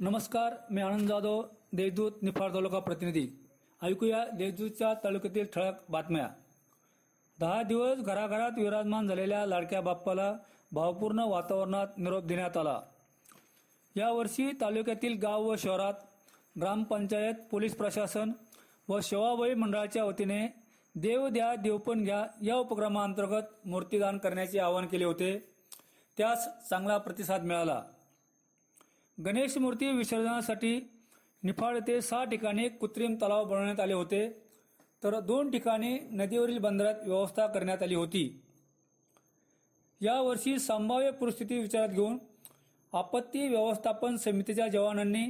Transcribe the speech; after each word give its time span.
नमस्कार 0.00 0.54
मी 0.70 0.80
आनंद 0.80 1.08
जाधव 1.08 1.42
देशदूत 1.72 2.12
निफाड 2.22 2.54
तालुका 2.54 2.78
प्रतिनिधी. 2.78 3.28
ऐकूया 3.82 4.24
देशदूतच्या 4.34 4.94
तालुक्यातील 4.94 5.46
ठळक 5.54 5.74
बातम्या. 5.88 6.28
दहा 7.38 7.62
दिवस 7.62 7.98
घराघरात 7.98 8.50
विराजमान 8.56 9.08
झालेल्या 9.08 9.46
लाडक्या 9.46 9.80
बाप्पाला 9.80 10.34
भावपूर्ण 10.72 11.18
वातावरणात 11.18 11.86
निरोप 11.96 12.24
देण्यात 12.24 12.56
आला. 12.56 12.80
यावर्षी 13.96 14.50
तालुक्यातील 14.60 15.18
गाव 15.18 15.42
व 15.42 15.56
शहरात 15.56 15.94
ग्रामपंचायत 16.60 17.34
पोलीस 17.50 17.76
प्रशासन 17.76 18.32
व 18.88 19.00
सेवाभावी 19.00 19.54
मंडळाच्या 19.54 20.04
वतीने 20.04 20.54
देव 20.94 21.28
द्या 21.28 21.54
देवपण 21.54 22.04
घ्या 22.04 22.26
या 22.42 22.56
उपक्रमाअंतर्गत 22.56 23.66
मूर्तीदान 23.66 24.18
करण्याचे 24.18 24.58
आवाहन 24.58 24.86
केले 24.86 25.04
होते. 25.04 25.54
त्यास 26.16 26.68
चांगला 26.68 26.98
प्रतिसाद 26.98 27.42
मिळाला. 27.42 27.82
गणेश 29.24 29.58
मूर्ती 29.58 29.90
विसर्जनासाठी 29.90 30.90
निफाड 31.42 31.74
येथे 31.74 32.00
सहा 32.02 32.24
ठिकाणी 32.24 32.68
कृत्रिम 32.68 33.14
तलाव 33.14 33.44
बनवण्यात 33.44 33.80
आले 33.80 33.92
होते. 33.92 34.28
तर 35.04 35.20
दोन 35.20 35.50
ठिकाणी 35.50 35.98
नदीवरील 35.98 36.58
बंदरात 36.58 36.94
व्यवस्था 37.06 37.46
करण्यात 37.46 37.82
आली 37.82 37.94
होती. 37.94 38.42
यावर्षी 40.00 40.58
संभाव्य 40.58 41.10
परिस्थिती 41.10 41.58
विचारात 41.58 41.88
घेऊन 41.88 42.18
आपत्ती 42.92 43.48
व्यवस्थापन 43.48 44.16
समितीच्या 44.16 44.68
जवानांनी 44.68 45.26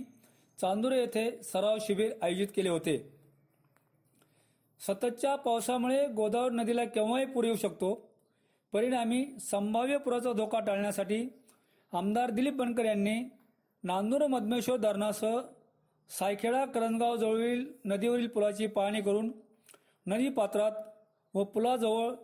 चांदुरे 0.61 1.00
येथे 1.00 1.42
सराव 1.42 1.78
शिबिर 1.80 2.12
आयोजित 2.23 2.48
केले 2.56 2.69
होते. 2.69 3.12
सततच्या 4.80 5.36
पावसामुळे 5.36 6.06
गोदावरी 6.06 6.55
नदीला 6.55 6.84
केव्हाही 6.84 7.27
पूर 7.27 7.45
येऊ 7.45 7.56
शकतो. 7.56 8.11
परिणामी 8.73 9.27
संभाव्य 9.41 9.98
पुराचा 9.98 10.33
धोका 10.33 10.61
टाळण्यासाठी 10.61 11.28
आमदार 11.92 12.30
दिलीप 12.30 12.55
बनकर 12.55 12.84
यांनी 12.84 13.38
नांदूर 13.84 14.27
मधमेश्वर 14.27 14.77
धरणासह 14.77 15.41
सायखेडा 16.09 16.65
करंजगाव 16.65 17.17
जवळील 17.17 17.73
नदीवरील 17.85 18.29
पुलाची 18.29 18.67
पाहणी 18.67 19.01
करून 19.01 19.33
नदी 20.07 20.29
पात्रात 20.29 20.73
व 21.35 21.45
पुलाजवळ 21.45 22.15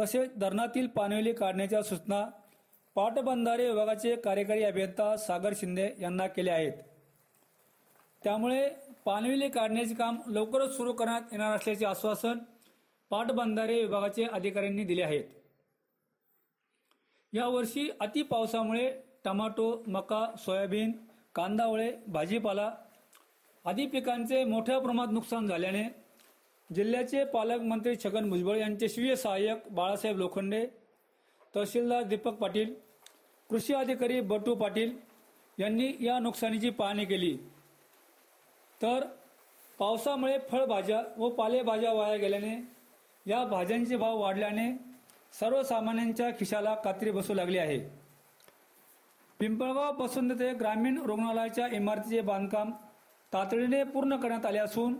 तसेच 0.00 0.30
धरणातील 0.36 0.86
पाणवेली 0.86 1.32
काढण्याच्या 1.32 1.82
सूचना 1.82 2.24
पाटबंधारे 2.94 3.68
विभागाचे 3.68 4.16
कार्यकारी 4.16 4.62
अभियंता 4.62 5.16
सागर 5.16 5.52
शिंदे 5.56 5.88
यांना 6.00 6.26
केल्या 6.26 6.54
आहेत. 6.54 6.72
त्यामुळे 8.24 8.68
पाणवेली 9.04 9.48
काढण्याचे 9.48 9.94
काम 9.94 10.18
लवकरच 10.26 10.76
सुरू 10.76 10.92
करण्यात 10.92 11.20
येणार 11.32 11.56
असल्याचे 11.56 11.84
आश्वासन 11.84 12.38
पाटबंधारे 13.10 13.80
विभागाचे 13.80 14.24
अधिकाऱ्यांनी 14.24 14.84
दिले 14.84 15.02
आहेत. 15.02 15.24
यावर्षी 17.32 17.90
अति 18.00 18.22
पावसामुळे 18.22 18.92
टमाटो 19.24 19.82
मका 19.86 20.24
सोयाबीन 20.44 20.92
कांदावळे 21.34 21.90
भाजीपाला 22.06 22.70
आदी 23.64 23.86
पिकांचे 23.86 24.44
मोठ्या 24.44 24.78
प्रमाणात 24.78 25.12
नुकसान 25.12 25.46
झाल्याने 25.46 25.82
जिल्ह्याचे 26.70 27.24
पालकमंत्री 27.24 27.94
छगन 28.04 28.28
भुजबळ 28.30 28.56
यांचे 28.56 28.88
स्वीय 28.88 29.14
सहाय्यक 29.16 29.68
बाळासाहेब 29.70 30.18
लोखंडे 30.18 30.66
तहसीलदार 31.54 32.02
दीपक 32.02 32.34
पाटील 32.34 32.74
कृषी 33.50 33.74
अधिकारी 33.74 34.20
बटू 34.20 34.54
पाटील 34.54 34.96
यांनी 35.58 35.92
या 36.00 36.18
नुकसानीची 36.18 36.70
पाहणी 36.70 37.04
केली. 37.04 37.36
तर 38.80 39.04
पावसामुळे 39.78 40.38
फळभाज्या 40.50 41.02
व 41.18 41.28
पालेभाज्या 41.28 41.92
वाया 41.92 42.16
गेल्याने 42.16 42.54
या 43.26 43.44
भाज्यांचे 43.44 43.96
भाव 43.96 44.18
वाढल्याने 44.20 44.70
सर्वसामान्यांच्या 45.40 46.30
खिशाला 46.38 46.74
कात्री 46.74 47.10
बसू 47.10 47.34
लागली 47.34 47.58
आहे. 47.58 47.78
पिंपळगाव 49.42 49.92
बसंत 49.96 50.30
ते 50.38 50.52
ग्रामीण 50.54 50.98
रुग्णालयाच्या 51.06 51.66
इमारतीचे 51.76 52.20
बांधकाम 52.20 52.70
तातडीने 53.32 53.82
पूर्ण 53.84 54.16
करण्यात 54.16 54.44
आले 54.46 54.58
असून 54.58 54.94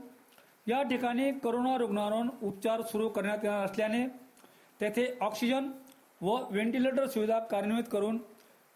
या 0.68 0.82
ठिकाणी 0.82 1.30
करोना 1.44 1.76
रुग्णांवर 1.78 2.46
उपचार 2.46 2.82
सुरू 2.82 3.08
करण्यात 3.08 3.44
येणार 3.44 3.64
असल्याने 3.64 4.06
तेथे 4.80 5.06
ऑक्सिजन 5.20 5.70
व 6.20 6.36
व्हेंटिलेटर 6.50 7.06
सुविधा 7.06 7.38
कार्यान्वित 7.50 7.92
करून 7.92 8.18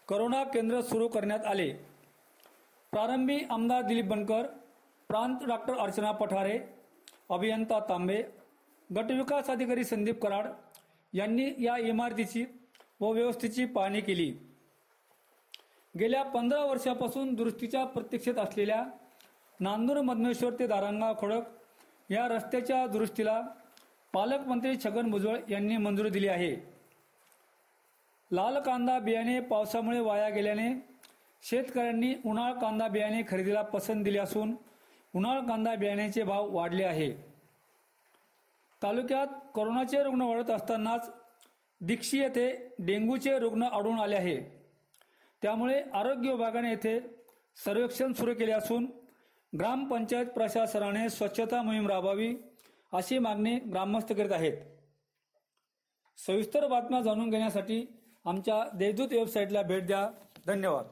करोना 0.07 0.43
केंद्र 0.43 0.81
सुरू 0.81 1.07
करण्यात 1.07 1.45
आले. 1.45 1.69
प्रारंभी 2.93 3.39
आमदार 3.49 3.81
दिलीप 3.87 4.05
बनकर 4.05 4.47
प्रांत 5.09 5.45
डॉक्टर 5.47 5.77
अर्चना 5.79 6.11
पठारे 6.13 6.59
अभियंता 7.29 7.79
तांबे 7.89 8.23
गटविकास 8.89 9.49
अधिकारी 9.49 9.83
संदीप 9.83 10.23
कराड 10.23 10.47
यांनी 11.13 11.53
या 11.59 11.77
इमारतीची 11.87 12.45
व 12.99 13.11
व्यवस्थेची 13.13 13.65
पाहणी 13.65 14.01
केली. 14.01 14.33
गेल्या 15.99 16.23
पंधरा 16.23 16.63
वर्षापासून 16.65 17.33
दुरुस्तीच्या 17.33 17.85
प्रतीक्षेत 17.85 18.37
असलेल्या 18.37 18.83
नांदूर 19.59 20.01
मधमेश्वर 20.01 20.53
ते 20.59 20.67
दारांगा 20.67 21.11
खडक 21.21 22.11
या 22.11 22.27
रस्त्याच्या 22.27 22.85
दुरुस्तीला 22.87 23.41
पालकमंत्री 24.13 24.75
छगन 24.77 25.09
भुजबळ 25.11 25.37
यांनी 25.49 25.77
मंजुरी 25.77 26.09
दिली 26.09 26.27
आहे. 26.27 26.55
लाल 28.31 28.59
कांदा 28.59 28.99
बियाणे 28.99 29.39
पावसामुळे 29.39 29.99
वाया 29.99 30.29
गेल्याने 30.29 30.69
शेतकऱ्यांनी 31.43 32.13
उन्हाळ 32.25 32.53
कांदा 32.53 32.87
बियाणे 32.87 33.21
खरेदीला 33.29 33.61
पसंत 33.61 34.03
दिली 34.03 34.17
असून 34.17 34.55
उन्हाळ 35.15 35.39
कांदा 35.39 35.75
बियाण्याचे 35.75 36.23
भाव 36.23 36.55
वाढले 36.55 36.83
आहे. 36.83 37.11
तालुक्यात 38.83 39.27
कोरोनाचे 39.53 40.03
रुग्ण 40.03 40.21
वाढत 40.21 40.49
असतानाच 40.49 41.09
दीक्षी 41.81 42.19
येथे 42.19 42.75
डेंग्यूचे 42.79 43.39
रुग्ण 43.39 43.63
आढळून 43.63 43.99
आले 43.99 44.15
आहे. 44.15 44.56
त्यामुळे 45.41 45.81
आरोग्य 45.93 46.31
विभागाने 46.31 46.69
येथे 46.69 46.99
सर्वेक्षण 47.65 48.13
सुरू 48.13 48.33
केले 48.33 48.51
असून 48.51 48.85
ग्रामपंचायत 49.59 50.25
प्रशासनाने 50.25 51.09
स्वच्छता 51.09 51.61
मोहीम 51.61 51.87
राबवावी 51.87 52.35
अशी 52.91 53.19
मागणी 53.19 53.59
ग्रामस्थ 53.59 54.13
करीत 54.13 54.31
आहेत. 54.31 54.57
सविस्तर 56.17 56.67
बातम्या 56.67 57.01
जाणून 57.01 57.29
घेण्यासाठी 57.29 57.85
आमच्या 58.25 58.77
देशदूत 58.77 59.07
वेबसाईटला 59.11 59.61
भेट 59.61 59.87
द्या. 59.87 60.09
धन्यवाद. 60.47 60.85